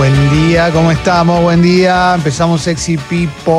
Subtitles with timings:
[0.00, 1.42] Buen día, ¿cómo estamos?
[1.42, 2.14] Buen día.
[2.14, 3.52] Empezamos Sexy People.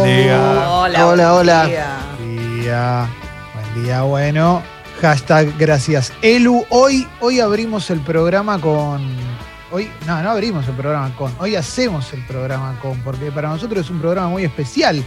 [0.00, 0.40] Buen día.
[0.66, 1.66] Hola, Hola, buen hola.
[1.66, 1.98] día.
[2.16, 3.08] Buen día.
[3.52, 4.62] Buen día, bueno.
[5.02, 6.10] Hashtag gracias.
[6.22, 9.06] Elu, hoy, hoy abrimos el programa con.
[9.70, 11.34] Hoy, no, no abrimos el programa con.
[11.38, 15.04] Hoy hacemos el programa con, porque para nosotros es un programa muy especial.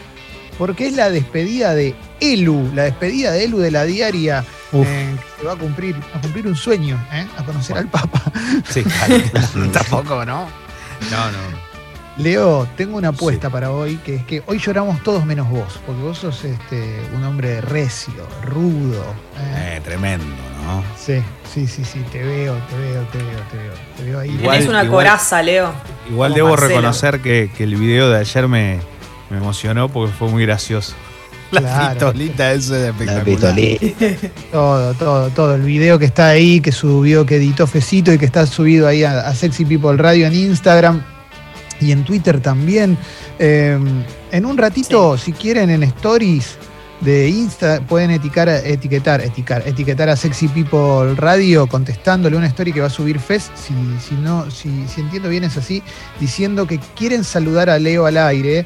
[0.57, 4.43] Porque es la despedida de Elu, la despedida de Elu de la diaria.
[4.73, 7.25] Eh, que se va a cumplir, a cumplir un sueño, ¿eh?
[7.37, 8.21] a conocer al Papa.
[8.69, 9.23] Sí, claro.
[9.71, 10.47] tampoco, ¿no?
[11.11, 11.65] No, no.
[12.17, 16.01] Leo, tengo una apuesta para hoy, que es que hoy lloramos todos menos vos, porque
[16.01, 19.03] vos sos este, un hombre recio, rudo.
[19.37, 19.75] ¿eh?
[19.77, 20.25] Eh, tremendo,
[20.63, 20.81] ¿no?
[20.97, 21.21] Sí,
[21.53, 23.73] sí, sí, sí, te veo, te veo, te veo, te veo.
[23.97, 24.29] Te veo ahí.
[24.29, 25.73] Igual- Tenés una igual- coraza, Leo.
[26.09, 26.69] Igual Como debo Marcelo.
[26.69, 28.79] reconocer que, que el video de ayer me,
[29.29, 30.93] me emocionó porque fue muy gracioso.
[31.51, 31.93] La Claro.
[31.93, 33.55] pistolita esa es La espectacular.
[33.55, 34.27] pistolita.
[34.51, 35.55] Todo, todo, todo.
[35.55, 39.03] El video que está ahí, que subió, que editó Fecito y que está subido ahí
[39.03, 41.03] a, a Sexy People Radio en Instagram
[41.79, 42.97] y en Twitter también.
[43.39, 43.77] Eh,
[44.31, 46.57] en un ratito, si quieren, en Stories
[47.01, 52.79] de Insta, pueden eticar, etiquetar, etiquetar, etiquetar a Sexy People Radio contestándole una story que
[52.81, 53.73] va a subir Fez, si,
[54.05, 55.83] si no, si, si entiendo bien es así,
[56.19, 58.65] diciendo que quieren saludar a Leo al aire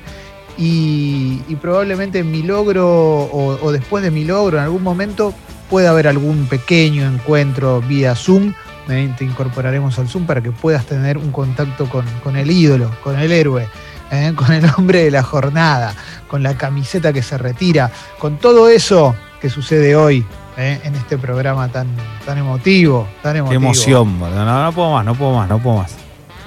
[0.58, 5.33] y, y probablemente en mi logro o, o después de mi logro en algún momento
[5.69, 8.53] puede haber algún pequeño encuentro vía Zoom.
[8.89, 12.91] eh, Te incorporaremos al Zoom para que puedas tener un contacto con, con el ídolo,
[13.03, 13.67] con el héroe,
[14.11, 15.94] eh, con el hombre de la jornada,
[16.28, 20.25] con la camiseta que se retira, con todo eso que sucede hoy
[20.58, 21.88] eh, en este programa tan,
[22.25, 23.08] tan emotivo.
[23.22, 23.61] Tan Qué emotivo.
[23.61, 24.44] emoción, boludo.
[24.44, 25.95] no, no puedo más, no puedo más, no puedo más.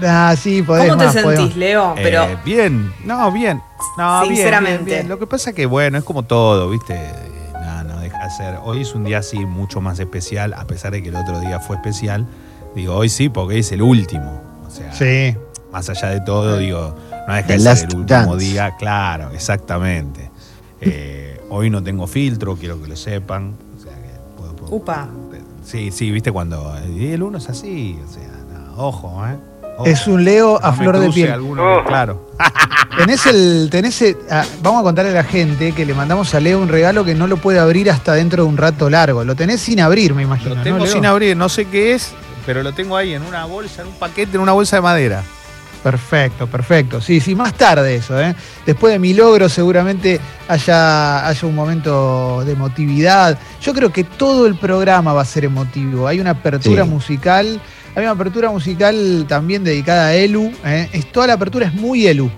[0.04, 1.94] Ah, sí, podés ¿Cómo te más, sentís, Leo?
[1.94, 3.62] Pero Eh, bien, no, bien.
[3.98, 4.84] No, Sinceramente.
[4.84, 5.08] bien, bien.
[5.08, 6.94] Lo que pasa que, bueno, es como todo, ¿viste?
[6.94, 7.12] Eh,
[7.64, 8.58] No, no deja de ser.
[8.64, 11.60] Hoy es un día así mucho más especial, a pesar de que el otro día
[11.60, 12.26] fue especial.
[12.74, 14.40] Digo, hoy sí, porque es el último.
[14.66, 15.36] O sea, Sí,
[15.72, 16.96] más allá de todo, digo,
[17.28, 18.44] no deja The de ser el último dance.
[18.44, 18.76] día.
[18.78, 20.30] Claro, exactamente.
[20.84, 23.54] Eh, hoy no tengo filtro, quiero que lo sepan.
[23.78, 25.06] O sea, que puedo- puedo- Upa.
[25.64, 29.36] Sí, sí, viste cuando eh, el uno es así, o sea, no, ojo, ¿eh?
[29.78, 29.86] Ojo.
[29.86, 31.30] es un Leo a No me flor de piel.
[31.30, 32.32] alguno claro.
[32.96, 36.40] Tenés el, tenés el- ah, vamos a contarle a la gente que le mandamos a
[36.40, 39.24] Leo un regalo que no lo puede abrir hasta dentro de un rato largo.
[39.24, 40.50] Lo tenés sin abrir, me imagino.
[40.50, 40.92] Lo ¿no, tengo Leo?
[40.92, 42.12] sin abrir, no sé qué es,
[42.44, 45.22] pero lo tengo ahí en una bolsa, en un paquete, en una bolsa de madera.
[45.82, 47.00] Perfecto, perfecto.
[47.00, 48.36] Sí, sí, más tarde eso, ¿eh?
[48.64, 53.36] Después de mi logro seguramente haya, haya un momento de emotividad.
[53.60, 56.06] Yo creo que todo el programa va a ser emotivo.
[56.06, 56.88] Hay una apertura Sí.
[56.90, 57.60] musical,
[57.96, 60.52] hay una apertura musical también dedicada a Elu.
[60.64, 60.88] ¿eh?
[60.92, 62.30] Es, toda la apertura es muy Elu.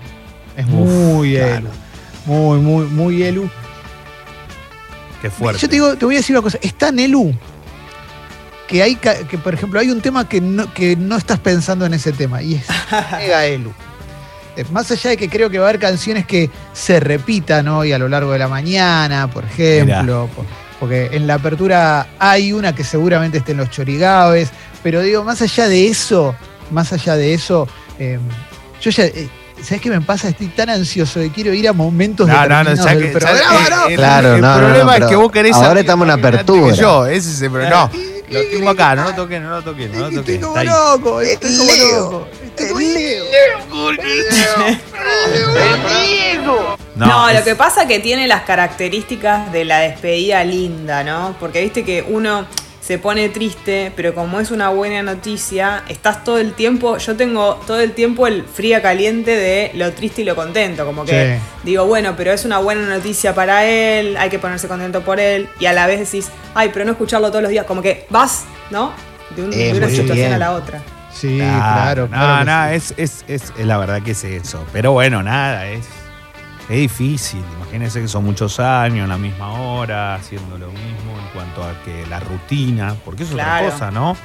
[0.57, 1.55] Es Uf, muy claro.
[1.55, 1.69] Elu.
[2.25, 3.49] Muy, muy, muy Elu.
[5.21, 5.61] Qué fuerte.
[5.61, 7.33] Yo te, digo, te voy a decir una cosa, es tan Elu
[8.67, 11.93] que hay que, por ejemplo, hay un tema que no, que no estás pensando en
[11.93, 12.65] ese tema, y es
[13.11, 13.71] mega Elu.
[14.71, 17.99] Más allá de que creo que va a haber canciones que se repitan hoy a
[17.99, 20.45] lo largo de la mañana, por ejemplo, por-
[20.79, 24.49] porque en la apertura hay una que seguramente esté en los chorigaves,
[24.83, 26.35] pero digo, más allá de eso,
[26.71, 27.67] más allá de eso,
[27.99, 28.17] eh,
[28.81, 29.05] yo ya.
[29.05, 29.29] eh,
[29.63, 30.29] ¿Sabes qué me pasa?
[30.29, 33.69] Estoy tan ansioso que quiero ir a momentos No, no, no, del que- ya- programa,
[33.69, 33.87] ¿no?
[33.87, 36.11] el- Claro, el no, no, no, problema es pero que vos querés ahora estamos en
[36.11, 36.73] apertura.
[36.75, 37.89] Yo, ese es el problema.
[37.91, 37.91] No,
[38.29, 40.35] lo tengo acá, no lo toqué, no lo toqué, no lo toqué.
[40.35, 42.27] Estoy como loco, estoy como loco.
[42.43, 43.25] Estoy como Leo.
[46.95, 51.35] No, No, lo es- que pasa que tiene las características de la despedida linda, ¿no?
[51.39, 52.45] Porque viste que uno
[52.85, 57.55] se pone triste, pero como es una buena noticia, estás todo el tiempo, yo tengo
[57.65, 61.43] todo el tiempo el fría caliente de lo triste y lo contento, como que Sí.
[61.63, 65.49] digo, bueno, pero es una buena noticia para él, hay que ponerse contento por él,
[65.59, 68.43] y a la vez decís, ay, pero no escucharlo todos los días, como que vas,
[68.69, 68.91] ¿no?
[69.35, 70.33] De, un- Eh, de una situación bien.
[70.33, 70.81] a la otra.
[71.11, 72.69] Sí, claro, no, claro.
[72.71, 72.75] sí.
[72.75, 74.63] es, es, es, es la verdad que es eso.
[74.71, 75.85] Pero bueno, nada, es,
[76.69, 77.41] es difícil.
[77.61, 82.05] Imagínense que son muchos años, la misma hora, haciendo lo mismo en cuanto a que
[82.07, 84.15] la rutina, porque eso es otra cosa, ¿no?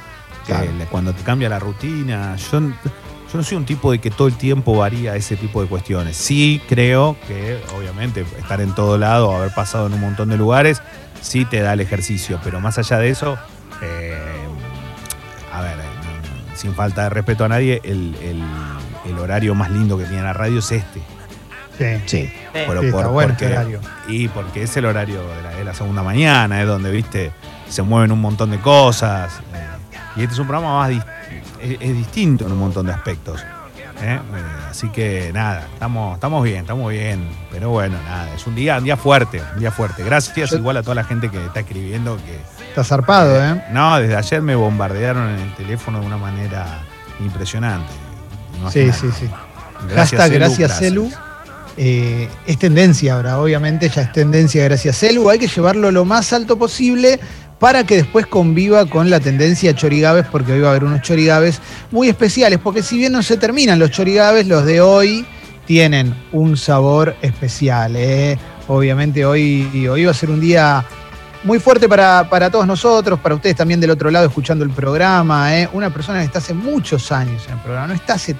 [0.45, 0.71] Que Claro.
[0.77, 4.33] le- cuando te cambia la rutina, yo, no soy un tipo de que todo el
[4.35, 6.17] tiempo varía ese tipo de cuestiones.
[6.17, 10.81] Sí creo que, obviamente, estar en todo lado, haber pasado en un montón de lugares,
[11.21, 13.37] sí te da el ejercicio, pero más allá de eso,
[13.83, 14.17] eh,
[15.53, 18.43] a ver, eh, sin falta de respeto a nadie, el, el-
[19.11, 21.01] el horario más lindo que tiene la radio es este.
[21.81, 22.33] Sí, Sí.
[22.53, 23.79] Pero sí, por- bueno porque, este horario.
[24.07, 27.31] Y porque es el horario de la, de la segunda mañana, es donde, viste,
[27.69, 29.33] se mueven un montón de cosas.
[29.53, 29.67] eh,
[30.17, 30.91] y este es un programa más
[31.61, 33.41] es, es distinto en un montón de aspectos.
[34.01, 34.19] ¿eh?
[34.19, 34.19] Eh,
[34.69, 37.29] así que nada, estamos, estamos bien, estamos bien.
[37.51, 40.03] Pero bueno, nada, es un día, un día fuerte, un día fuerte.
[40.03, 42.39] Gracias igual a toda la gente que está escribiendo que.
[42.69, 43.63] Está zarpado, ¿eh?
[43.71, 46.65] No, desde ayer me bombardearon en el teléfono de una manera
[47.19, 47.91] impresionante.
[48.71, 49.29] Sí, sí, sí.
[49.89, 51.11] Gracias, Hashtag gracias, Celu.
[51.77, 55.29] Eh, es tendencia ahora, obviamente ya es tendencia gracias Celu.
[55.29, 57.19] Hay que llevarlo lo más alto posible
[57.59, 61.61] para que después conviva con la tendencia chorigaves, porque hoy va a haber unos chorigaves
[61.91, 65.25] muy especiales, porque si bien no se terminan los chorigaves, los de hoy
[65.67, 67.95] tienen un sabor especial.
[67.95, 68.37] ¿eh?
[68.67, 70.83] Obviamente hoy, hoy va a ser un día
[71.43, 75.55] muy fuerte para, todos nosotros, para ustedes también del otro lado escuchando el programa.
[75.55, 75.69] ¿eh?
[75.73, 78.35] Una persona que está hace muchos años en el programa, no está hace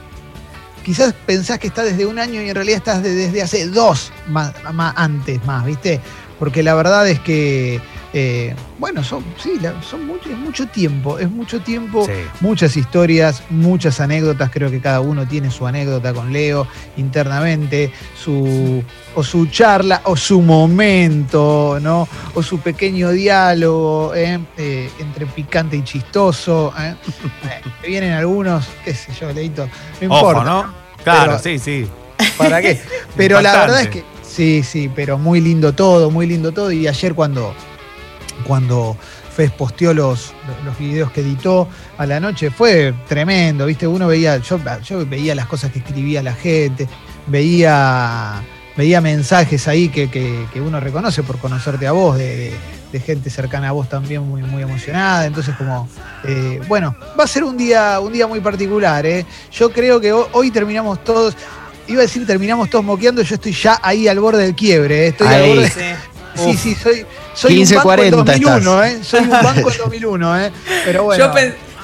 [0.84, 4.54] quizás pensás que está desde un año y en realidad estás desde hace dos más,
[4.96, 6.00] antes más, ¿viste?
[6.40, 7.80] Porque la verdad es que,
[8.14, 9.54] eh, bueno, son, sí,
[9.90, 12.08] son mucho, es mucho tiempo, es mucho tiempo,
[12.40, 16.68] muchas historias, muchas anécdotas, creo que cada uno tiene su anécdota con Leo
[16.98, 18.84] internamente, su,
[19.16, 22.08] o su charla, o su momento, ¿no?
[22.34, 24.40] O su pequeño diálogo ¿eh?
[24.58, 26.74] Eh, entre picante y chistoso.
[27.86, 29.68] vienen algunos, qué sé yo, Leito,
[30.02, 30.44] no importa.
[30.44, 30.74] ¿no?
[31.04, 31.88] Claro, sí, sí.
[32.38, 32.80] ¿Para qué?
[33.16, 36.72] Pero la verdad es que sí, sí, pero muy lindo todo, muy lindo todo.
[36.72, 37.54] Y ayer cuando,
[38.42, 38.98] cuando
[39.36, 40.34] Fez posteó los,
[40.66, 41.68] los videos que editó
[41.98, 43.88] a la noche, fue tremendo, ¿viste?
[43.88, 46.88] Uno veía, yo, yo veía las cosas que escribía la gente,
[47.28, 48.42] veía,
[48.76, 52.54] veía mensajes ahí que, uno reconoce por conocerte a vos, de,
[53.06, 55.26] gente cercana a vos también muy, muy emocionada.
[55.26, 55.88] Entonces, como,
[56.26, 59.06] eh, bueno, va a ser un día, un día muy particular.
[59.06, 59.26] ¿eh?
[59.54, 61.38] Yo creo que hoy terminamos todos
[61.88, 65.06] iba a decir terminamos todos moqueando, yo estoy ya ahí al borde del quiebre.
[65.06, 65.08] ¿eh?
[65.08, 65.72] Estoy al borde.
[66.34, 69.04] Sí, sí, soy, soy un banco en 2001, ¿eh?
[69.04, 70.52] Soy un banco en 2001, ¿eh?
[70.86, 71.26] Pero bueno.
[71.26, 71.32] Yo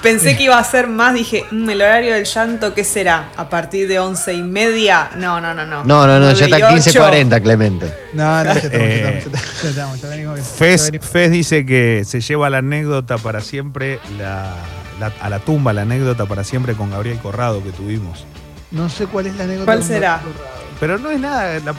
[0.01, 3.29] pensé que iba a ser más, dije, mm, el horario del llanto, ¿qué será?
[3.35, 5.09] ¿A partir de once y media?
[5.17, 5.83] No, no, no, no.
[5.83, 7.93] No, no, no, ya está 15.40, Clemente.
[8.13, 12.49] No, no, ya estamos, ya estamos, ya estamos, ya venimos, Fez, dice que se lleva
[12.49, 14.53] la anécdota para siempre, la,
[15.21, 18.25] a la tumba, la anécdota para siempre con Gabriel Corrado que tuvimos.
[18.71, 19.65] No sé cuál es la anécdota.
[19.65, 20.21] ¿Cuál será?
[20.79, 21.73] Pero no es nada, la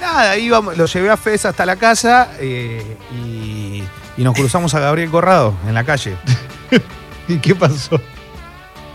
[0.00, 3.84] nada, íbamos, lo llevé a Fez hasta la casa eh, y,
[4.16, 6.14] nos cruzamos a Gabriel Corrado en la calle.
[7.28, 7.98] ¿Y qué pasó?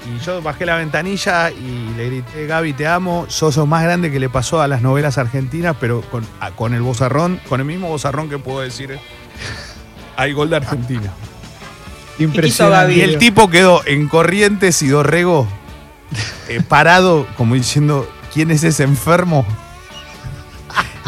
[0.06, 4.12] Y yo bajé la ventanilla y le grité, Gaby, te amo, sos lo más grande
[4.12, 6.24] que le pasó a las novelas argentinas, pero con,
[6.56, 9.00] con el bozarrón, con el mismo bozarrón que puedo decir,
[10.16, 11.12] hay gol de Argentina.
[12.20, 12.94] Impresionante.
[12.94, 15.48] Y el tipo quedó en Corrientes y Dorrego
[16.50, 19.46] eh, parado, como diciendo, ¿quién es ese enfermo?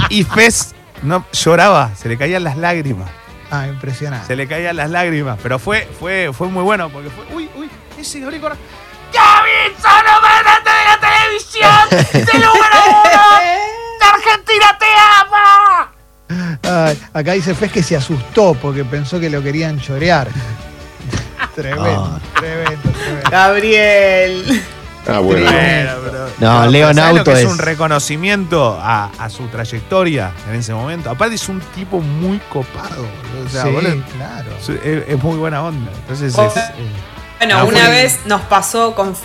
[0.10, 0.74] Y Fez
[1.04, 3.10] no, lloraba, se le caían las lágrimas.
[3.52, 4.28] Ah, impresionante.
[4.28, 7.70] Se le caían las lágrimas, pero fue, fue, fue muy bueno porque fue, uy, uy,
[7.98, 8.58] ese Gabriel Correa.
[9.12, 9.78] ¡Kevin,
[10.44, 11.88] grande de la televisión!
[12.14, 13.24] ¡De número uno!
[14.00, 14.86] ¡De Argentina te
[15.22, 15.94] ama!
[17.14, 20.28] acá dice Fez que se asustó porque pensó que lo querían chorear.
[21.56, 23.30] tremendo, tremendo, tremendo.
[23.30, 24.64] Gabriel.
[25.08, 25.50] Ah, bueno.
[26.40, 27.46] no, Leonauto es...
[27.46, 31.10] un reconocimiento a, su trayectoria en ese momento.
[31.10, 33.06] Aparte es un tipo muy copado.
[33.50, 34.78] sí, claro.
[34.84, 35.92] Es, muy buena onda.
[36.02, 36.54] Entonces oh.
[36.56, 36.72] eh,
[37.40, 39.16] bueno, una vez nos pasó con,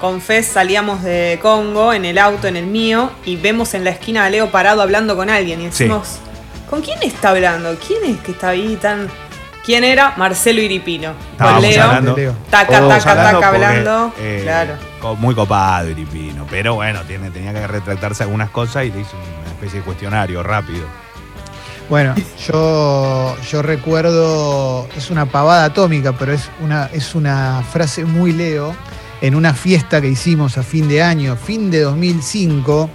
[0.00, 3.90] con Fez, salíamos de Congo en el auto, en el mío, y vemos en la
[3.90, 5.60] esquina a Leo parado hablando con alguien.
[5.60, 6.18] Y decimos,
[6.68, 7.76] ¿con quién está hablando?
[7.86, 9.08] ¿Quién es que está ahí tan
[9.64, 10.14] ¿Quién era?
[10.16, 11.12] Marcelo Iripino.
[11.38, 11.82] con Leo.
[11.82, 12.16] Hablando,
[12.50, 14.12] taca, taca, taca, hablando.
[14.18, 14.89] Eh, claro.
[15.18, 16.46] Muy copado Iripino.
[16.50, 20.42] Pero bueno, tiene, tenía que retractarse algunas cosas y le hizo una especie de cuestionario
[20.42, 20.86] rápido.
[21.88, 22.14] Bueno,
[22.46, 28.76] yo, yo recuerdo, es una pavada atómica, pero es una, es una frase muy Leo,
[29.20, 32.88] en una fiesta que hicimos a fin de año, fin de 2005,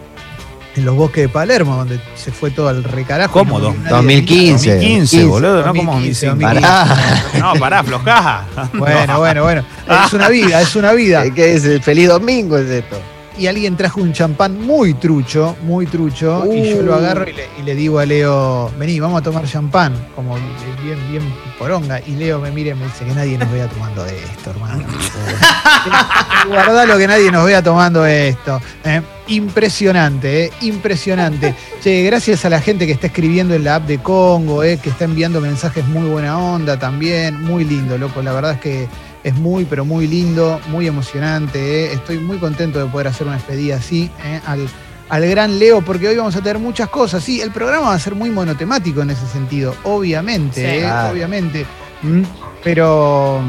[0.76, 3.34] en los bosques de Palermo, donde se fue todo al recarajo.
[3.34, 3.60] ¿Cómo?
[3.60, 4.70] 2015.
[4.72, 5.74] 2015, boludo, ¿no?
[5.74, 6.36] como 2015.
[6.42, 6.98] Pará.
[7.40, 8.46] No, pará, flojaja.
[8.74, 9.66] Bueno, bueno, bueno.
[10.06, 11.30] Es una vida, es una vida.
[11.36, 11.66] ¿Qué es?
[11.66, 16.70] El feliz domingo es esto y alguien trajo un champán muy trucho, muy trucho, y
[16.70, 16.96] yo lo uh.
[16.96, 20.36] agarro y le, digo a Leo, vení, vamos a tomar champán, como
[20.84, 21.24] bien, bien
[21.58, 22.00] poronga.
[22.06, 24.86] Y Leo me mira y me dice que nadie nos vea tomando de esto, hermano.
[26.48, 28.62] Guardalo que nadie nos vea tomando esto.
[28.84, 29.02] ¿eh?
[29.28, 30.52] impresionante, ¿eh?
[30.62, 31.56] impresionante.
[31.82, 34.78] Che, gracias a la gente que está escribiendo en la app de Congo, ¿eh?
[34.78, 38.22] que está enviando mensajes muy buena onda también, muy lindo, loco.
[38.22, 38.88] La verdad es que
[39.26, 41.60] es muy, pero muy lindo, muy emocionante.
[41.60, 41.94] ¿eh?
[41.94, 44.40] Estoy muy contento de poder hacer una despedida así ¿eh?
[44.46, 44.70] al,
[45.10, 47.24] al, gran Leo, porque hoy vamos a tener muchas cosas.
[47.24, 50.92] Sí, el programa va a ser muy monotemático en ese sentido, obviamente, ¿eh?
[51.12, 51.66] obviamente.
[52.04, 52.22] Mm,
[52.64, 53.42] pero,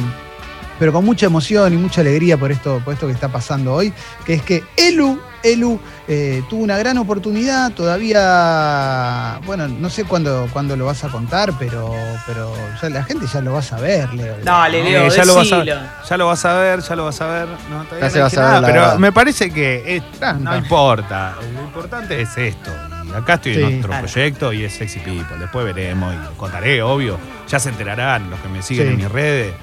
[0.79, 3.93] pero con mucha emoción y mucha alegría por esto, por esto que está pasando hoy,
[4.25, 5.79] que es que Elu, Elu
[6.09, 11.53] eh, tuvo una gran oportunidad, todavía, bueno, no sé cuándo, cuándo lo vas a contar,
[11.59, 11.95] pero,
[12.27, 14.37] pero ya la gente ya lo va a saber, Leo.
[14.45, 14.89] Dale, ¿no?
[14.91, 15.77] Leo, Eh, ya, lo vas a, decilo.
[16.09, 17.49] ya lo vas a ver, ya lo vas a ver.
[17.71, 18.99] No, Ya no se va a saber nada, pero verdad.
[18.99, 20.03] me parece que es-
[20.41, 21.35] no importa.
[21.55, 22.71] Lo importante es esto.
[23.07, 23.63] Y acá estoy Sí.
[23.63, 24.07] en otro Claro.
[24.07, 25.39] proyecto y es Sexy People.
[25.39, 27.19] Después veremos y contaré, obvio.
[27.49, 28.93] Ya se enterarán los que me siguen Sí.
[28.95, 29.55] en mis redes.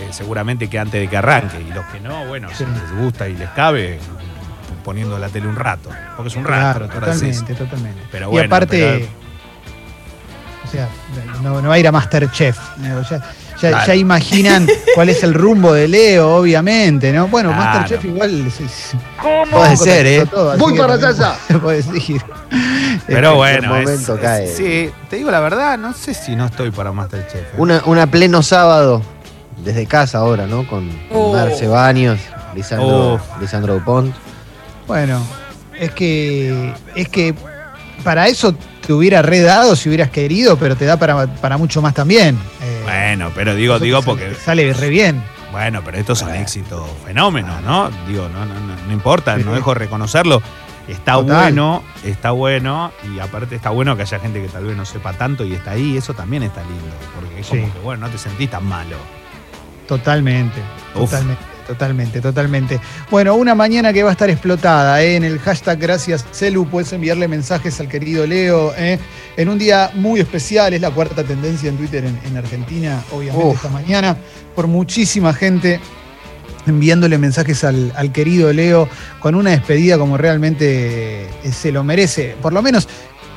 [0.00, 1.60] Eh, seguramente que antes de que arranque.
[1.60, 2.56] Y los que no, bueno, Sí.
[2.58, 3.98] si les gusta y les cabe,
[4.84, 5.90] poniendo la tele un rato.
[6.16, 6.78] Porque es un rato.
[6.80, 8.02] Claro, totalmente, totalmente.
[8.10, 9.20] Pero y bueno, aparte, pero-
[10.64, 10.88] o sea,
[11.42, 12.56] no, no va a ir a Masterchef.
[12.78, 13.02] ¿no?
[13.02, 13.08] Ya,
[13.60, 13.86] ya, Claro.
[13.88, 17.26] ya imaginan cuál es el rumbo de Leo, obviamente, ¿no?
[17.28, 17.80] Bueno, Claro.
[17.80, 18.92] Masterchef igual es- es-
[19.50, 20.26] Puede ser, ¿eh?
[20.26, 21.34] todo, Voy para allá.
[21.62, 22.22] puede- decir.
[23.06, 23.68] Pero en bueno, cualquier es-
[24.00, 24.46] momento es- cae.
[24.54, 27.34] sí, te digo la verdad, no sé si no estoy para Masterchef.
[27.34, 27.48] ¿eh?
[27.58, 29.02] Una, una pleno sábado,
[29.64, 30.66] desde casa ahora, ¿no?
[30.66, 31.32] Con Oh.
[31.32, 32.18] Marce Baños,
[32.54, 33.22] Lisandro, Uf.
[33.40, 34.14] Lisandro Dupont.
[34.86, 35.22] Bueno,
[35.78, 37.34] es que es que
[38.04, 38.54] para eso
[38.86, 42.38] te hubiera redado si hubieras querido, pero te da para, para mucho más también.
[42.62, 45.22] Eh, Bueno, pero digo, digo porque sale, sale re bien.
[45.52, 47.90] Bueno, pero estos son éxitos fenómenos, ¿no?
[48.08, 49.42] Digo, no, no, no, no importa, Sí.
[49.44, 50.40] no dejo de reconocerlo.
[50.88, 51.24] Está Total.
[51.52, 55.12] bueno, está bueno, y aparte está bueno que haya gente que tal vez no sepa
[55.12, 57.72] tanto y está ahí, eso también está lindo, porque es como Sí.
[57.72, 58.96] que, bueno, no te sentís tan malo.
[59.90, 60.60] Totalmente,
[60.94, 61.10] Uf.
[61.10, 62.80] totalmente, totalmente, totalmente.
[63.10, 65.16] Bueno, una mañana que va a estar explotada, ¿eh?
[65.16, 69.00] en el hashtag Gracias Celu, puedes enviarle mensajes al querido Leo, ¿eh?
[69.36, 73.44] en un día muy especial, es la cuarta tendencia en Twitter en, en Argentina, obviamente
[73.44, 73.56] Uf.
[73.56, 74.16] esta mañana,
[74.54, 75.80] por muchísima gente
[76.66, 82.36] enviándole mensajes al, al querido Leo con una despedida como realmente eh, se lo merece.
[82.40, 82.86] Por lo menos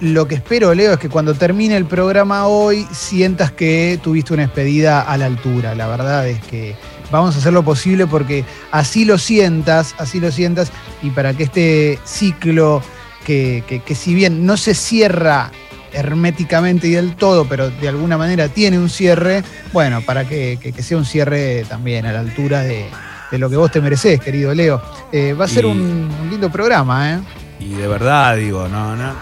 [0.02, 4.44] lo que espero, Leo, es que cuando termine el programa hoy sientas que tuviste una
[4.44, 5.76] despedida a la altura.
[5.76, 6.76] La verdad es que
[7.12, 10.72] vamos a hacer lo posible porque así lo sientas, así lo sientas,
[11.02, 12.82] y para que este ciclo
[13.26, 15.52] que, que- que si bien no se cierra
[15.94, 20.74] herméticamente y del todo, pero de alguna manera tiene un cierre, bueno, para que, que-
[20.74, 22.86] que sea un cierre también a la altura de,
[23.32, 24.82] de lo que vos te mereces, querido Leo.
[25.12, 27.20] Eh, va a ser Y- un, un lindo programa, ¿eh?
[27.64, 29.14] Y de verdad, digo, no, no,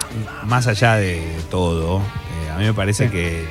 [0.46, 3.12] más allá de todo, eh, a mí me parece Sí.
[3.12, 3.46] que,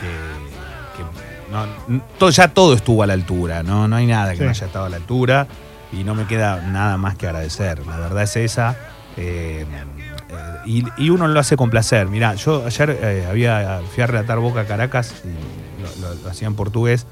[0.00, 3.86] que- que no, n- todo, ya todo estuvo a la altura, ¿no?
[3.86, 4.44] No hay nada que Sí.
[4.44, 5.46] no haya estado a la altura
[5.92, 7.86] y no me queda nada más que agradecer.
[7.86, 8.76] La verdad es esa.
[9.16, 12.06] eh, eh, y, y uno lo hace con placer.
[12.06, 16.46] Mirá, yo ayer eh, había, fui a relatar Boca Caracas, y lo, lo- lo hacía
[16.46, 17.06] en portugués,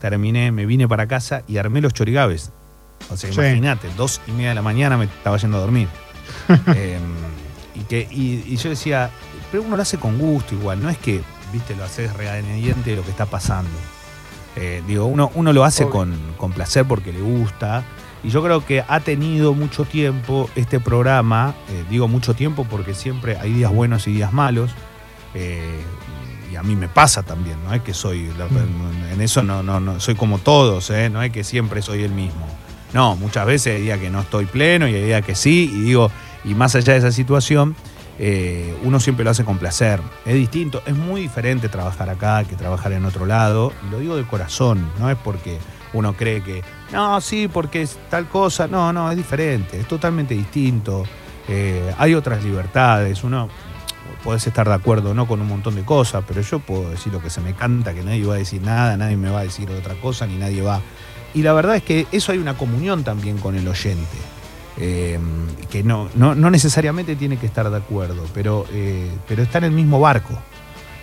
[0.00, 2.50] terminé, me vine para casa y armé los chorigaves.
[3.10, 3.40] O sea, Sí.
[3.40, 5.88] imagínate, dos y media de la mañana me estaba yendo a dormir.
[6.74, 6.98] Eh,
[7.74, 9.10] y, que, y, y yo decía,
[9.50, 11.20] pero uno lo hace con gusto igual, no es que,
[11.52, 13.70] viste, lo haces regañadiente de lo que está pasando.
[14.56, 17.82] Eh, digo, uno, uno lo hace con, con placer porque le gusta.
[18.22, 22.94] Y yo creo que ha tenido mucho tiempo este programa, eh, digo mucho tiempo porque
[22.94, 24.70] siempre hay días buenos y días malos.
[25.34, 25.80] eh,
[26.52, 29.12] y a mí me pasa también, no es que soy, Mm.
[29.14, 32.46] en eso no, no, no, soy como todos, no es que siempre soy el mismo.
[32.94, 36.10] No, muchas veces hay que no estoy pleno y hay que sí, y digo,
[36.44, 37.76] y más allá de esa situación,
[38.18, 40.00] eh, uno siempre lo hace con placer.
[40.24, 44.16] Es distinto, es muy diferente trabajar acá que trabajar en otro lado, y lo digo
[44.16, 45.58] de corazón, no es porque
[45.92, 50.34] uno cree que, no, sí, porque es tal cosa, no, no, es diferente, es totalmente
[50.34, 51.04] distinto,
[51.46, 53.50] Eh, hay otras libertades, uno
[54.22, 57.20] podés estar de acuerdo no con un montón de cosas, pero yo puedo decir lo
[57.20, 59.70] que se me canta, que nadie va a decir nada, nadie me va a decir
[59.70, 60.80] otra cosa, ni nadie va.
[61.34, 64.16] Y la verdad es que eso hay una comunión también con el oyente.
[64.76, 65.18] eh,
[65.70, 69.64] que no, no, no necesariamente tiene que estar de acuerdo, pero, eh, pero está en
[69.64, 70.34] el mismo barco.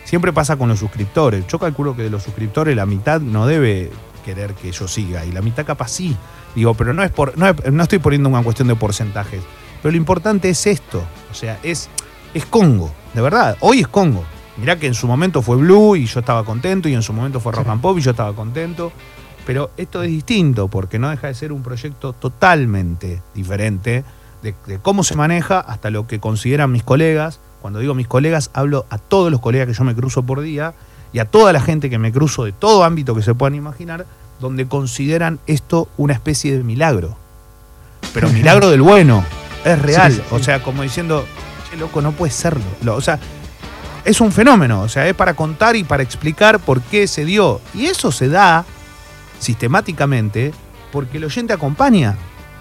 [0.03, 1.45] Siempre pasa con los suscriptores.
[1.47, 3.91] Yo calculo que de los suscriptores la mitad no debe
[4.25, 6.17] querer que yo siga y la mitad capaz sí.
[6.55, 9.41] Digo, pero no es por, no, no estoy poniendo una cuestión de porcentajes.
[9.81, 11.01] Pero lo importante es esto.
[11.31, 11.89] O sea, es,
[12.33, 13.57] es Congo, de verdad.
[13.61, 14.25] Hoy es Congo.
[14.57, 17.39] Mirá que en su momento fue Blue y yo estaba contento, y en su momento
[17.39, 18.91] fue Rock and Pop y yo estaba contento.
[19.45, 24.03] Pero esto es distinto porque no deja de ser un proyecto totalmente diferente
[24.43, 27.39] de, de cómo se maneja hasta lo que consideran mis colegas.
[27.61, 30.73] Cuando digo mis colegas, hablo a todos los colegas que yo me cruzo por día
[31.13, 34.05] y a toda la gente que me cruzo de todo ámbito que se puedan imaginar,
[34.39, 37.17] donde consideran esto una especie de milagro.
[38.13, 39.23] Pero milagro del bueno,
[39.65, 40.11] es real.
[40.11, 41.25] Sí, sí, O sea, como diciendo,
[41.69, 42.63] che, loco, no puede serlo.
[42.83, 43.19] Lo- O sea,
[44.05, 47.61] es un fenómeno, o sea, es para contar y para explicar por qué se dio.
[47.75, 48.65] Y eso se da
[49.41, 50.53] sistemáticamente
[50.91, 52.15] porque el oyente acompaña.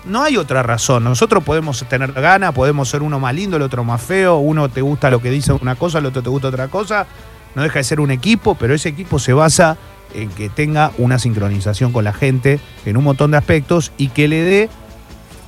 [0.05, 1.05] No hay otra razón.
[1.05, 4.81] Nosotros podemos tener ganas, podemos ser uno más lindo, el otro más feo, uno te
[4.81, 7.07] gusta lo que dice una cosa, el otro te gusta otra cosa.
[7.55, 9.77] No deja de ser un equipo, pero ese equipo se basa
[10.15, 14.27] en que tenga una sincronización con la gente en un montón de aspectos y que
[14.27, 14.71] le dé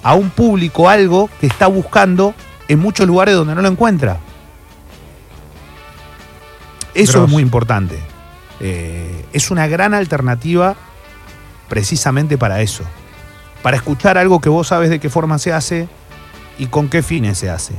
[0.02, 2.34] a un público algo que está buscando
[2.68, 4.18] en muchos lugares donde no lo encuentra.
[6.94, 7.98] Eso es muy importante.
[8.60, 10.76] Eh, es una gran alternativa
[11.68, 12.84] precisamente para eso.
[13.62, 15.88] Para escuchar algo que vos sabes de qué forma se hace
[16.58, 17.74] y con qué fines se hace.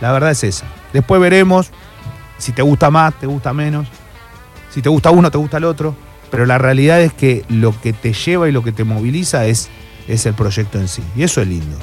[0.00, 0.66] La verdad es esa.
[0.92, 1.70] Después veremos
[2.38, 3.86] si te gusta más, te gusta menos.
[4.70, 5.94] Si te gusta uno, te gusta el otro.
[6.30, 9.68] Pero la realidad es que lo que te lleva y lo que te moviliza es,
[10.08, 11.02] es el proyecto en sí.
[11.14, 11.76] Y eso es lindo.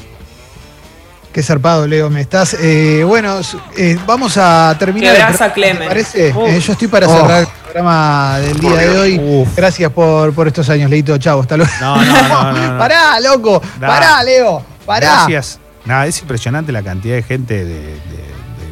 [1.32, 2.56] Qué zarpado, Leo, me estás.
[2.60, 3.40] eh, bueno,
[3.78, 5.12] eh, vamos a terminar.
[5.14, 5.80] Que el abraza programa, Clemen.
[5.84, 6.28] ¿Te parece?
[6.30, 7.16] Eh, yo estoy para Oh.
[7.16, 9.20] cerrar el programa del día de hoy.
[9.20, 9.56] Uf.
[9.56, 11.18] Gracias por, por estos años, Leito.
[11.18, 11.72] Chau, hasta luego.
[11.80, 12.78] No, no, no, no, no.
[12.80, 13.62] Pará, loco.
[13.80, 13.88] Da.
[13.88, 14.64] Pará, Leo.
[14.86, 15.08] Pará.
[15.28, 15.60] Gracias.
[15.86, 18.00] Nada, es impresionante la cantidad de gente de, de- de-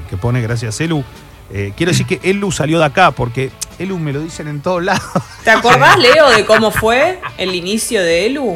[0.10, 1.04] que pone gracias Elu.
[1.52, 4.84] Eh, quiero decir que Elu salió de acá porque Elu me lo dicen en todos
[4.84, 5.04] lados.
[5.44, 8.52] ¿Te acordás, Leo, de cómo fue el inicio de Elu?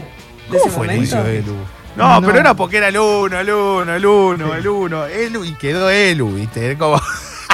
[0.49, 1.55] De ¿Cómo ese fue el inicio de Elu?
[1.95, 2.27] No, No.
[2.27, 5.89] pero era porque era el uno, el uno, el uno, el uno, Elu y quedó
[5.89, 6.77] Elu, ¿viste?
[6.77, 7.01] Como-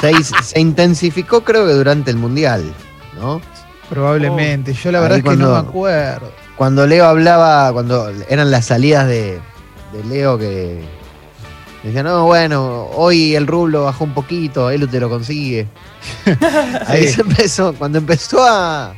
[0.00, 0.12] Se,
[0.44, 2.72] se intensificaó creo que durante el Mundial,
[3.20, 3.40] ¿no?
[3.88, 4.72] Probablemente.
[4.74, 6.30] Yo la verdad es que no me acuerdo.
[6.56, 9.40] Cuando Leo hablaba, cuando eran las salidas de,
[9.92, 10.80] de Leo que
[11.82, 15.66] decía, no, bueno, hoy el rublo bajó un poquito, él te lo consigue.
[16.86, 17.14] Ahí Sí.
[17.14, 18.92] se empezó, cuando empezó a.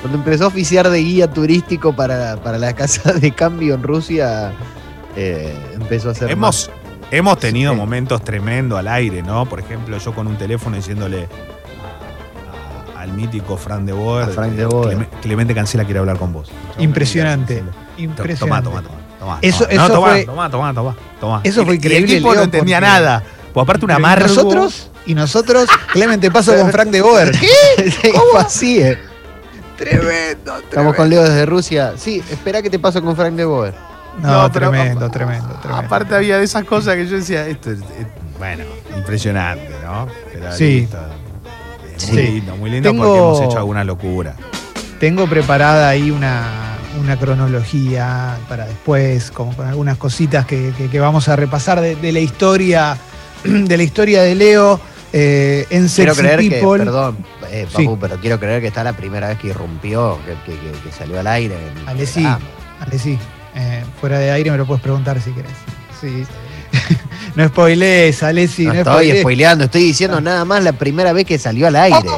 [0.00, 4.52] Cuando empezó a oficiar de guía turístico para, para la casa de cambio en Rusia,
[5.16, 6.30] eh, empezó a hacer.
[6.30, 6.70] hemos,
[7.10, 7.78] hemos tenido Sí.
[7.78, 9.46] momentos tremendos al aire, ¿no?
[9.46, 11.28] Por ejemplo, yo con un teléfono diciéndole
[12.94, 14.98] a- a- al mítico Fran de Boer, A Frank eh, de Boer.
[14.98, 16.50] Clem- Clemente Cancela quiere hablar con vos.
[16.78, 17.62] Impresionante.
[17.98, 18.36] Impresionante.
[18.40, 18.82] toma, toma,
[19.18, 19.38] toma.
[19.42, 19.74] Eso- toma.
[19.76, 20.10] No, eso toma,
[21.40, 23.22] fue- eso fue increíble, El tipo Leo, no entendía porque- nada.
[23.52, 24.26] Pues aparte un Pero, ¿y amargo.
[24.28, 24.90] nosotros?
[25.06, 27.30] Y nosotros, Clemente Paso con Frank de Boer.
[27.40, 28.12] ¿Qué?
[28.32, 28.98] Fue así, eh.
[29.78, 31.92] Tremendo, Estamos con Leo desde Rusia.
[31.96, 33.74] Sí, espera que te paso con Frank de Boer.
[34.22, 35.74] No, tremendo, tremendo, tremendo.
[35.86, 38.06] Aparte había de esas cosas que yo decía, esto es, es-
[38.38, 38.64] bueno,
[38.96, 40.06] impresionante, ¿no?
[40.32, 40.80] Pero Sí.
[40.80, 40.98] listo.
[41.96, 42.26] Es Muy Sí.
[42.32, 44.34] lindo, muy lindo Tengo- porque hemos hecho alguna locura.
[45.00, 51.00] Tengo preparada ahí una, una cronología para después, como con algunas cositas que, que- que
[51.00, 52.96] vamos a repasar de, de la historia
[53.44, 54.80] de la historia de Leo
[55.12, 57.16] eh, en Quiero Sexy creer que, perdón,
[57.50, 57.84] eh, Sí.
[57.84, 60.92] Papu, pero quiero creer que está la primera vez que irrumpió, que, que- que- que
[60.92, 61.54] salió al aire.
[61.54, 62.26] en Ale, sí.
[62.26, 63.18] Ale, sí.
[63.56, 65.52] Eh, fuera de aire me lo puedes preguntar si querés.
[66.00, 66.24] Sí.
[67.34, 68.66] no spoilees, Ale, sí.
[68.66, 69.20] no, no estoy spoilees.
[69.20, 72.08] spoileando, estoy diciendo nada más la primera vez que salió al aire.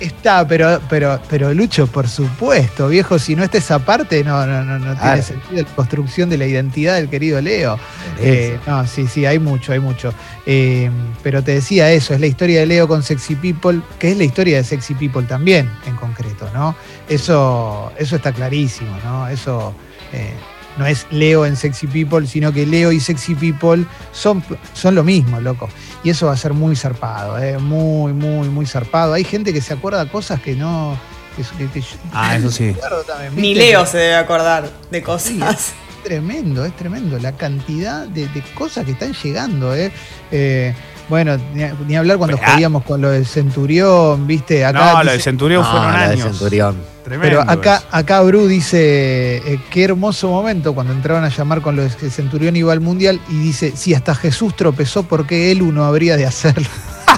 [0.00, 4.64] Está, pero, pero, pero Lucho, por supuesto, viejo, si no está esa parte, no, no,
[4.64, 7.78] no, no tiene sentido la construcción de la identidad del querido Leo.
[8.20, 10.14] Eh, no, sí, sí, hay mucho, hay mucho.
[10.46, 10.88] Eh,
[11.22, 14.24] pero te decía eso, es la historia de Leo con Sexy People, que es la
[14.24, 16.76] historia de Sexy People también, en concreto, ¿no?
[17.08, 19.26] Eso, eso está clarísimo, ¿no?
[19.26, 19.74] Eso
[20.12, 20.34] eh,
[20.78, 24.42] no es Leo en Sexy People, sino que Leo y Sexy People son,
[24.74, 25.68] son lo mismo, loco.
[26.04, 27.58] Y eso va a ser muy zarpado, ¿eh?
[27.58, 29.12] Muy, muy, muy zarpado.
[29.14, 30.96] Hay gente que se acuerda cosas que no...
[31.36, 32.74] que- que- que yo- Ah, eso sí.
[33.06, 33.54] también, Ni.
[33.54, 35.72] Leo se debe acordar de cosas.
[36.04, 39.74] tremendo, es tremendo la cantidad de, de cosas que están llegando.
[39.74, 39.90] ¿eh?
[40.30, 40.74] Eh,
[41.08, 42.52] bueno, ni, ni hablar cuando Ah.
[42.52, 44.64] jodíamos con lo del Centurión, ¿viste?
[44.64, 46.28] Acá no, lo dice- del Centurión No, fueron la de años.
[46.30, 46.76] Centurión.
[47.04, 47.86] Tremendo pero acá, eso.
[47.90, 52.10] acá Bru dice, eh, qué hermoso momento cuando entraron a llamar con lo de que
[52.10, 56.16] Centurión iba al Mundial y dice, si hasta Jesús tropezó, ¿por qué él uno habría
[56.18, 56.68] de hacerlo?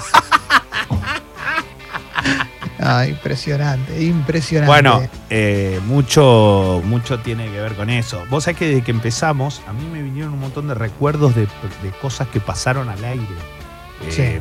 [2.79, 4.67] ah, impresionante, impresionante.
[4.71, 8.23] Bueno, eh, mucho, mucho tiene que ver con eso.
[8.29, 11.41] Vos sabés que desde que empezamos, a mí me vinieron un montón de recuerdos de,
[11.41, 13.25] de cosas que pasaron al aire.
[14.07, 14.39] Eh, Sí.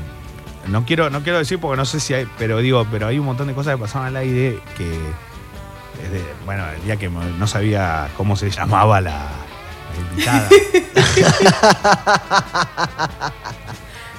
[0.70, 3.24] No quiero, no quiero decir porque no sé si hay, pero digo, pero hay un
[3.26, 8.08] montón de cosas que pasaron al aire que, desde, bueno, el día que no sabía
[8.16, 10.48] cómo se llamaba la, la invitada,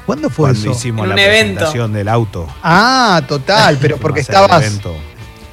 [0.06, 0.72] ¿Cuándo fue cuando eso?
[0.72, 1.54] hicimos En la un evento.
[1.60, 2.48] presentación del auto.
[2.64, 4.64] Ah, total, pero porque a estabas...
[4.66, 4.96] evento.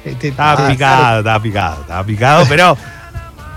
[0.05, 2.77] eh, Estaba ah, picado, estaba picado, estaba picado, pero,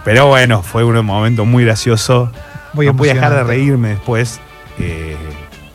[0.05, 2.31] pero bueno, fue un momento muy gracioso.
[2.75, 4.41] No podía dejar de reírme después.
[4.79, 5.17] eh,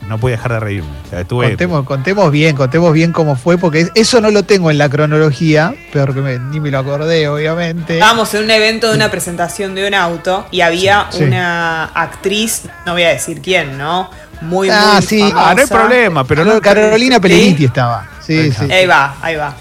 [0.08, 0.90] no podía dejar de reírme.
[1.06, 4.72] O sea, estuve- Contemos, contemos bien, contemos bien cómo fue, porque eso no lo tengo
[4.72, 7.96] en la cronología, peor que me- ni me lo acordé, obviamente.
[7.96, 11.24] Estábamos en un evento de una presentación de un auto y había Sí, sí.
[11.26, 14.10] una actriz, no voy a decir quién, ¿no?
[14.42, 15.20] Muy, Ah, muy sí.
[15.20, 15.50] famosa.
[15.50, 16.62] Ah, no hay problema, pero no.
[16.62, 17.66] Carolina Pellegriti ¿Sí?
[17.66, 18.08] estaba.
[18.26, 18.72] Sí, Ahí sí.
[18.72, 19.56] Ahí va, ahí va.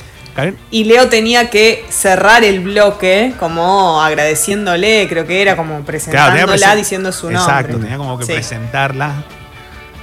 [0.70, 6.46] Y Leo tenía que cerrar el bloque como agradeciéndole, creo que era como Claro, presentándola
[6.56, 7.40] presen- diciendo su nombre.
[7.54, 8.32] Exacto, tenía como que Sí.
[8.34, 9.14] presentarla.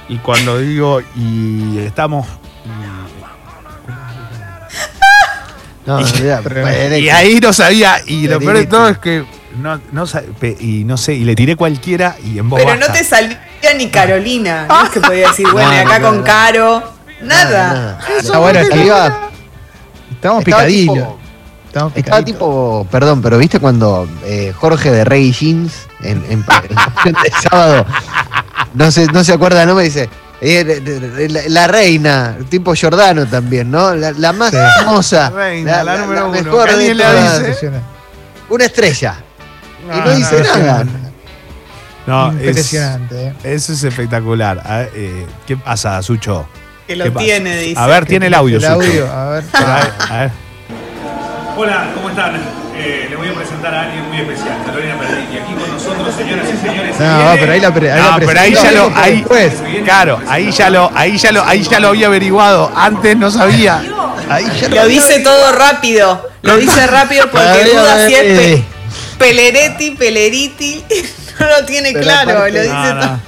[0.08, 2.26] Y cuando digo, y estamos.
[2.66, 3.04] y-
[5.86, 9.24] No, Y- mira, Y ahí no sabía, y lo peor de todo es que
[9.58, 10.04] no, no
[10.60, 13.38] y no sé, y le tiré cualquiera y en voz Pero no te salía
[13.76, 14.66] ni Carolina.
[14.68, 16.22] No es que podía decir, bueno, y No, acá no, con.
[16.22, 16.92] Caro.
[17.22, 17.98] Nada.
[18.32, 19.06] Ah, bueno, Estaba- estaba-
[20.10, 21.08] Estamos estaba picadillos.
[21.66, 22.24] Estaba picaditos.
[22.24, 27.84] tipo, perdón, pero viste cuando eh, Jorge de Rey Jeans en, en, de sábado
[28.74, 30.08] no se, no se acuerda, no me dice.
[30.40, 33.94] eh, la, la reina, tipo Giordano también, ¿no?
[33.94, 34.56] La, la más Sí.
[34.80, 35.30] hermosa.
[35.30, 36.42] La reina, la número uno.
[36.42, 37.18] mejor de alguien le todas.
[37.24, 37.38] avise.
[37.40, 37.86] Impresionante.
[38.50, 39.14] Una estrella.
[39.84, 40.84] y No, no, dice no, nada.
[42.06, 43.26] No, es, Impresionante.
[43.28, 43.34] eh.
[43.44, 44.62] eso es espectacular.
[44.62, 46.46] Ver, eh, ¿Qué pasa, Sucho?
[46.86, 47.24] Que ¿Qué lo pasa?
[47.24, 47.80] tiene, dice.
[47.80, 48.74] A ver, tiene el audio, El Sucho.
[48.74, 49.44] audio, a ver.
[49.54, 50.30] A ver, a ver.
[51.56, 52.63] Hola, ¿cómo están?
[52.76, 55.32] Eh, les voy a presentar a alguien muy especial, Carolina Perdic.
[55.32, 56.98] Y aquí con nosotros, señoras y señores.
[57.00, 59.52] No, viene- pero ahí la, pre- ahí la No, pero ahí ya lo, ahí, después.
[59.84, 62.72] claro, ahí ya lo, ahí ya lo, ahí ya lo había averiguado.
[62.74, 63.82] Antes no sabía.
[64.28, 66.28] Ahí ya Lo dice todo rápido.
[66.42, 68.56] Lo dice rápido porque duda ay, si es ay.
[68.56, 68.64] pe-
[69.18, 70.84] Peleretti, Peleriti.
[71.40, 72.30] No lo tiene Pero claro.
[72.30, 73.06] aparte- Lo dice No, todo.
[73.06, 73.20] no.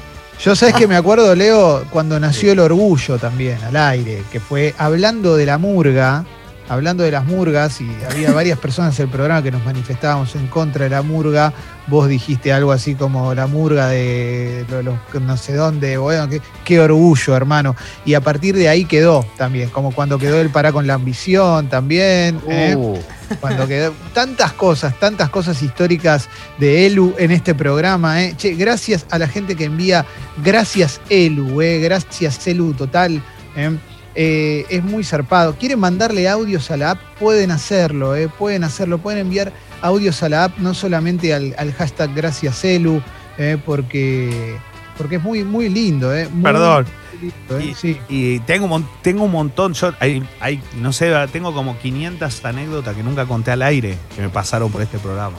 [0.44, 4.74] Yo sabes que me acuerdo, Leo, cuando nació el orgullo también, al aire, que fue
[4.78, 6.24] hablando de la murga,
[6.68, 10.46] hablando de las murgas, y había varias personas en el programa que nos manifestábamos en
[10.48, 11.52] contra de la murga.
[11.88, 16.81] Vos dijiste algo así como la murga de lo- no sé dónde, bueno, qué, qué
[16.81, 17.76] orgullo, hermano.
[18.05, 21.68] Y a partir de ahí quedó también, como cuando quedó el Pará con la ambición
[21.68, 22.40] también.
[22.48, 22.74] ¿eh?
[22.76, 22.98] Uh,
[23.40, 28.22] Cuando quedó tantas cosas, tantas cosas históricas de Elu en este programa.
[28.22, 28.35] ¿eh?
[28.37, 30.05] Che, gracias a la gente que envía,
[30.44, 31.81] gracias Elu, ¿eh?
[31.81, 33.22] gracias Elu total.
[33.57, 33.76] ¿eh?
[34.18, 35.57] Eh, es muy zarpado.
[35.57, 37.00] ¿Quieren mandarle audios a la app?
[37.20, 38.29] Pueden hacerlo, ¿eh?
[38.29, 39.52] pueden hacerlo, pueden enviar
[39.83, 43.02] audios a la app, no solamente al, al hashtag gracias Elu,
[43.37, 43.59] ¿eh?
[43.64, 44.57] porque,
[44.96, 46.14] porque es muy, muy lindo.
[46.16, 46.29] ¿eh?
[46.33, 46.87] Muy Perdón.
[47.20, 47.61] lindo.
[47.61, 47.98] Y, Sí.
[48.09, 53.02] y tengo, tengo un montón, yo, hay, hay, no sé, tengo como 500 anécdotas que
[53.02, 55.37] nunca conté al aire que me pasaron por este programa.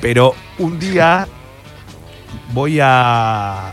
[0.00, 1.26] Pero un día
[2.52, 3.72] voy a,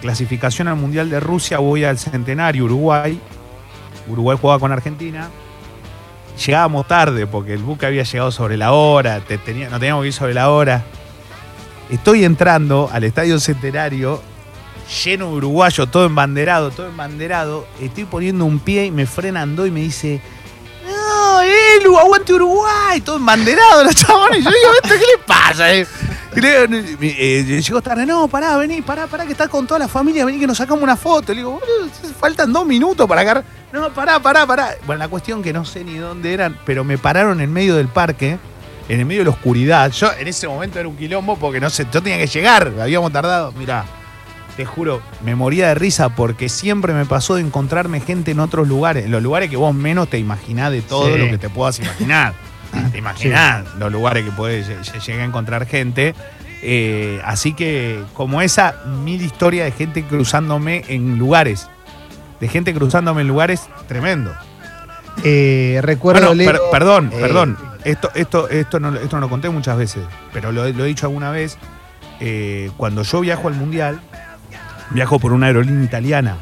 [0.00, 3.20] clasificación al Mundial de Rusia, voy al Centenario Uruguay.
[4.08, 5.28] Uruguay jugaba con Argentina.
[6.44, 10.12] Llegábamos tarde porque el buque había llegado sobre la hora, te- no teníamos que ir
[10.12, 10.82] sobre la hora.
[11.90, 14.22] Estoy entrando al Estadio Centenario
[15.04, 17.66] lleno de uruguayo, todo embanderado, todo embanderado.
[17.80, 20.20] Estoy poniendo un pie y me frenan dos y me dice,
[20.86, 24.42] no, Elu, aguante Uruguay, todo embanderado los chabones.
[24.42, 25.66] Yo digo, ¿esto qué le pasa?
[26.36, 27.62] Eh?".
[27.62, 30.46] Llegó tarde, no, pará, vení, pará, pará, que está con toda la familia, vení que
[30.46, 31.32] nos sacamos una foto.
[31.32, 31.60] Le digo,
[32.18, 33.44] faltan dos minutos para agarrar.
[33.72, 34.70] No, pará, pará, pará.
[34.86, 37.88] Bueno, la cuestión que no sé ni dónde eran, pero me pararon en medio del
[37.88, 38.38] parque,
[38.88, 39.90] en el medio de la oscuridad.
[39.92, 43.10] Yo en ese momento era un quilombo porque no sé, yo tenía que llegar, habíamos
[43.12, 43.52] tardado.
[43.52, 43.84] Mirá,
[44.56, 48.68] te juro, me moría de risa porque siempre me pasó de encontrarme gente en otros
[48.68, 51.18] lugares, en los lugares que vos menos te imaginás de todo Sí.
[51.18, 52.34] lo que te puedas imaginar.
[52.92, 56.14] te imaginás los lugares que lle- llegar a encontrar gente.
[56.62, 61.68] Eh, así que, como esa mil historia de gente cruzándome en lugares,
[62.40, 64.32] de gente cruzándome en lugares tremendo.
[65.24, 67.58] Eh, recuerdo, Bueno, per- Leo, perdón, eh, perdón.
[67.84, 71.06] Esto, esto, esto, no, esto no lo conté muchas veces, pero lo, lo he dicho
[71.06, 71.58] alguna vez.
[72.76, 74.00] Cuando yo viajo al mundial,
[74.90, 76.36] viajo por una aerolínea italiana.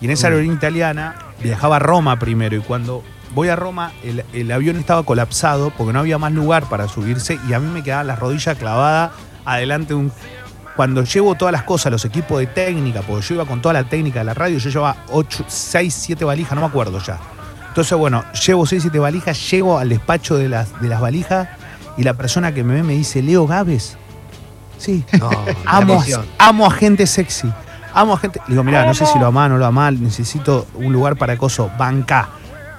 [0.00, 2.56] Y en esa aerolínea italiana viajaba a Roma primero.
[2.56, 3.02] Y cuando
[3.34, 7.38] voy a Roma, el, el avión estaba colapsado porque no había más lugar para subirse.
[7.48, 9.12] Y a mí me quedaban las rodillas clavadas
[9.44, 10.12] adelante de un.
[10.76, 13.84] Cuando llevo todas las cosas, los equipos de técnica, porque yo iba con toda la
[13.88, 17.18] técnica de la radio, yo llevaba 8, 6, 7 valijas, no me acuerdo ya.
[17.68, 21.48] Entonces, bueno, llevo 6, 7 valijas, llego al despacho de las, de las valijas
[21.96, 23.96] y la persona que me ve me dice, Leo Gávez.
[24.76, 26.02] Sí, no, la amo,
[26.38, 27.50] a- amo a gente sexy.
[27.94, 28.40] Amo a gente.
[28.46, 31.16] Le digo, mira, no sé si lo ama o no lo ama, necesito un lugar
[31.16, 31.70] para coso.
[31.78, 32.28] Banca.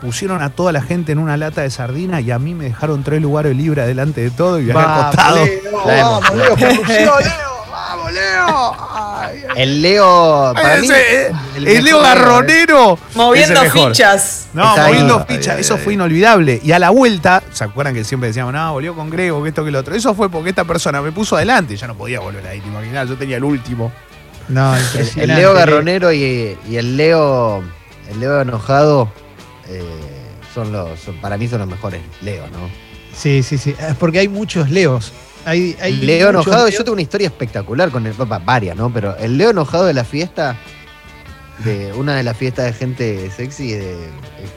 [0.02, 3.04] Pusieron a toda la gente en una lata de sardina y a mí me dejaron
[3.04, 5.44] tres lugares libres adelante de todo y me acostado.
[5.44, 6.32] Leo, vamos.
[6.88, 7.14] Leo,
[7.72, 8.76] vamos, Leo.
[8.92, 9.44] Ay.
[9.56, 10.86] El Leo, para mí.
[10.88, 13.00] Ese, eh, el el, Leo Garronero.
[13.16, 14.48] Moviendo fichas.
[14.54, 15.82] No, Está moviendo fichas, ay, eso ay.
[15.84, 16.62] fue inolvidable.
[16.64, 19.66] Y a la vuelta, ¿se acuerdan que siempre decíamos, no, volvió con Grego, que esto,
[19.66, 19.96] que lo otro?
[19.96, 23.10] Eso fue porque esta persona me puso adelante, ya no podía volver ahí, te imaginás,
[23.10, 23.92] yo tenía el último.
[24.48, 27.64] No, El, el Leo Garronero y, y el Leo
[28.10, 29.10] el Leo enojado
[29.70, 29.84] eh,
[30.54, 32.70] son los para mí son los mejores Leo, ¿no?
[33.14, 33.76] Sí, sí, sí.
[33.80, 35.12] Es porque hay muchos Leos.
[35.46, 36.78] Hay, hay Leo enojado, Leos.
[36.78, 38.92] yo tengo una historia espectacular con el papá, varias, ¿no?
[38.92, 40.58] Pero el Leo enojado de la fiesta,
[41.64, 43.96] de una de las fiestas de gente sexy, de,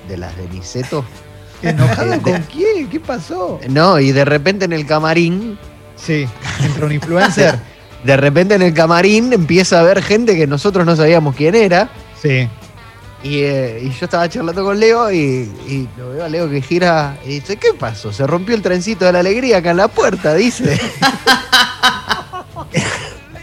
[0.08, 1.04] de las de Niceto.
[1.62, 2.88] ¿Enojado con quién?
[2.88, 3.60] ¿Qué pasó?
[3.68, 5.58] No, y de repente en el camarín,
[6.04, 6.26] Sí,
[6.64, 7.58] entra un influencer.
[8.04, 11.90] de repente en el camarín empieza a haber gente que nosotros no sabíamos quién era.
[12.20, 12.48] Sí.
[13.22, 15.16] Y, eh, y yo estaba charlando con Leo y,
[15.68, 18.12] y lo veo a Leo que gira y dice, ¿qué pasó?
[18.12, 20.80] Se rompió el trencito de la alegría acá en la puerta, dice.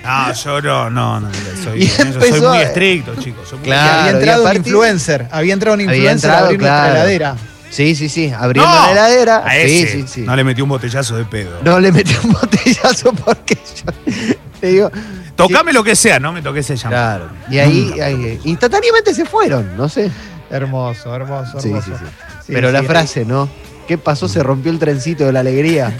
[0.04, 1.30] No, yo no, no, no.
[1.64, 3.50] Soy, eso soy muy estricto, chicos.
[3.50, 4.00] soy muy Claro.
[4.00, 5.28] había entrado un influencer.
[5.32, 6.96] Había entrado un influencer entrado, a abrir nuestra claro.
[6.96, 7.36] heladera.
[7.70, 8.86] Sí, sí, sí, abriendo ¡No!
[8.86, 9.38] la heladera.
[9.46, 10.22] A sí, ese, sí, sí.
[10.22, 11.60] No le metí un botellazo de pedo.
[11.62, 14.14] No le metí un botellazo porque yo
[14.62, 14.92] te digo.
[15.38, 17.30] Tocame lo que sea, no me toques ese llamado.
[17.30, 17.38] Claro.
[17.50, 20.12] Y ahí, ahí, instantáneamente se fueron, no sé.
[20.50, 21.62] Hermoso, hermoso, hermoso.
[21.62, 22.06] sí, sí.
[22.46, 23.50] Sí, Pero la frase, ¿no?
[23.88, 24.28] ¿Qué pasó?
[24.28, 25.94] Se rompió el trencito de la alegría.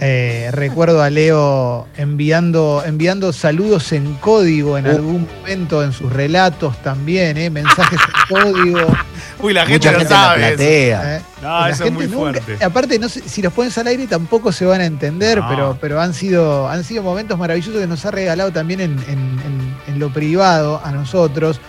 [0.00, 4.90] Eh, recuerdo a Leo enviando, enviando saludos en código en Uh.
[4.90, 8.80] algún momento en sus relatos también, eh, mensajes en código.
[9.40, 10.56] Uy, la gente Mucha la sabe.
[10.58, 11.20] eh.
[11.40, 12.64] No, La eso es muy nunca- fuerte.
[12.64, 15.48] Aparte, no sé, si los pones al aire tampoco se van a entender, No.
[15.48, 19.40] pero, pero han, sido, han sido momentos maravillosos que nos ha regalado también en, en-
[19.46, 21.60] en- en lo privado a nosotros.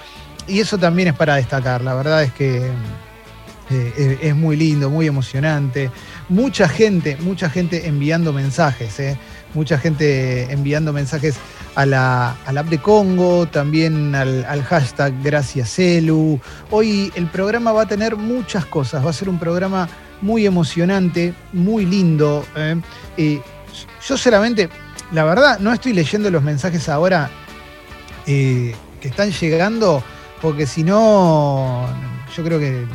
[0.47, 1.81] Y eso también es para destacar.
[1.81, 2.57] La verdad es que
[3.69, 5.89] eh, eh, es muy lindo, muy emocionante.
[6.29, 9.17] Mucha gente, mucha gente enviando mensajes, eh.
[9.53, 11.36] mucha gente enviando mensajes
[11.75, 16.39] a la, a la app de Congo, también al, al hashtag Gracias Elu.
[16.71, 19.89] Hoy el programa va a tener muchas cosas, va a ser un programa
[20.21, 22.45] muy emocionante, muy lindo.
[22.55, 22.79] eh.
[23.17, 23.41] Eh,
[24.07, 24.69] yo solamente,
[25.12, 27.29] la verdad, no estoy leyendo los mensajes ahora
[28.27, 30.03] eh, que están llegando,
[30.41, 31.88] porque si no,
[32.36, 32.86] yo creo que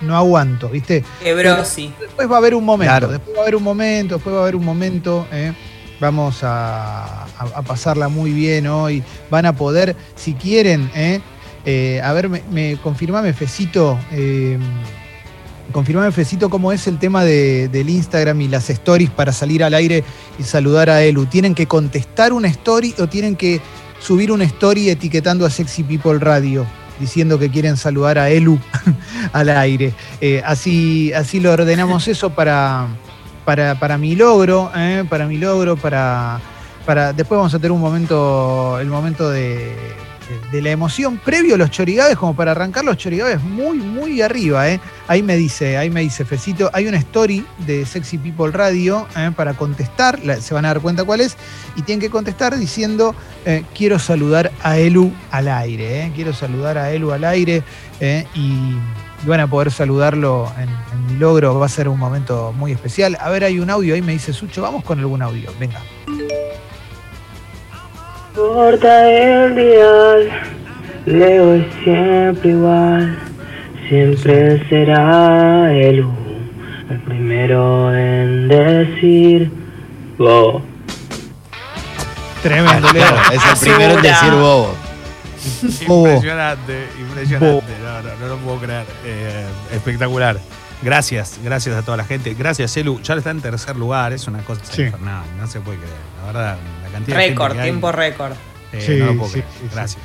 [0.00, 1.04] no aguanto, ¿viste?
[1.22, 1.92] Quebró, sí.
[2.00, 3.08] Después va a haber un momento, Claro.
[3.08, 5.26] después va a haber un momento, después va a haber un momento.
[5.32, 5.52] ¿eh?
[6.00, 9.02] Vamos a, a- a pasarla muy bien hoy.
[9.30, 11.20] Van a poder, si quieren, ¿eh?
[11.66, 14.58] Eh, a ver, me, me confirmame, Fecito, eh,
[15.72, 19.72] confirmame, Fecito, cómo es el tema de- del Instagram y las stories para salir al
[19.74, 20.04] aire
[20.38, 21.26] y saludar a Elu.
[21.26, 23.60] ¿Tienen que contestar una story o tienen que
[24.00, 26.66] subir una story etiquetando a Sexy People Radio?
[26.98, 28.58] Diciendo que quieren saludar a Elu
[29.32, 29.94] al aire.
[30.20, 32.86] Eh, así, así lo ordenamos eso para,
[33.44, 35.04] para, para mi logro, ¿eh?
[35.08, 36.40] para mi logro, para,
[36.86, 37.12] para.
[37.12, 39.74] Después vamos a tener un momento, el momento de,
[40.28, 44.22] de- de la emoción previo a los chorigabes, como para arrancar los chorigabes muy, muy
[44.22, 44.68] arriba.
[44.70, 44.80] ¿eh?
[45.08, 49.30] Ahí me dice, ahí me dice Fecito, hay una story de Sexy People Radio ¿eh?
[49.36, 51.36] para contestar, se van a dar cuenta cuál es,
[51.76, 56.12] y tienen que contestar diciendo eh, quiero saludar a Elu al aire, ¿eh?
[56.14, 57.62] quiero saludar a Elu al aire
[58.00, 58.26] ¿eh?
[58.34, 58.74] y
[59.26, 63.16] van a poder saludarlo en, en mi logro, va a ser un momento muy especial.
[63.20, 65.80] A ver, hay un audio ahí, me dice Sucho, vamos con algún audio, venga.
[68.34, 70.28] Corta el dial,
[71.06, 73.16] Leo es siempre igual,
[73.88, 76.12] siempre será el U,
[76.90, 79.52] el primero en decir
[80.18, 80.60] go.
[82.42, 83.06] Tremendo, Leo.
[83.06, 84.74] Claro, es el primero en decir bobo.
[85.86, 86.06] Bobo.
[86.08, 87.72] Impresionante, impresionante.
[87.84, 88.86] No, no, no lo puedo creer.
[89.04, 90.38] Eh, espectacular.
[90.82, 92.34] Gracias, gracias a toda la gente.
[92.34, 93.00] Gracias, Elu.
[93.02, 94.82] Ya está en tercer lugar, es una cosa Sí.
[94.82, 95.94] infernal, no se puede creer.
[96.20, 98.32] La verdad, la cantidad de Récord, tiempo récord.
[98.72, 99.46] eh, Sí, no lo puedo sí, creer.
[99.52, 99.68] sí, sí.
[99.74, 100.02] Gracias.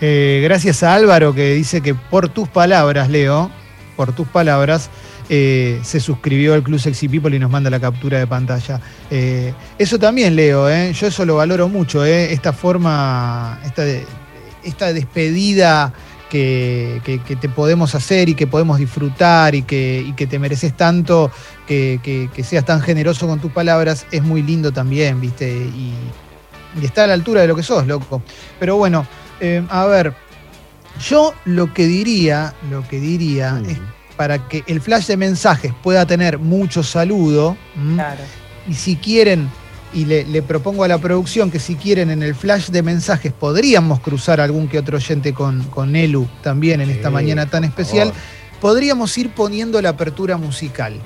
[0.00, 3.50] Eh, gracias a Álvaro que dice que por tus palabras, Leo,
[3.96, 4.88] por tus palabras,
[5.28, 8.80] eh, se suscribió al Club Sexy People y nos manda la captura de pantalla.
[9.10, 14.04] Eh, eso también, Leo, eh, yo eso lo valoro mucho, eh, esta forma, esta, de-
[14.64, 15.92] esta despedida
[16.32, 20.38] que, que- que te podemos hacer y que podemos disfrutar y que, y que te
[20.38, 21.30] mereces tanto,
[21.68, 25.46] que, que- que seas tan generoso con tus palabras, es muy lindo también, ¿viste?
[25.52, 25.92] Y,
[26.80, 28.22] y está a la altura de lo que sos, loco.
[28.58, 29.06] Pero bueno,
[29.40, 30.14] eh, a ver,
[31.06, 33.66] yo lo que diría, lo que diría Mm.
[33.70, 33.78] es
[34.16, 37.58] para que el flash de mensajes pueda tener mucho saludo,
[38.66, 39.50] y si quieren,
[39.92, 43.32] y le, le propongo a la producción que si quieren en el flash de mensajes
[43.32, 47.64] podríamos cruzar algún que otro oyente con, con Elu también en esta Sí, mañana tan
[47.64, 48.12] especial,
[48.60, 51.00] podríamos ir poniendo la apertura musical.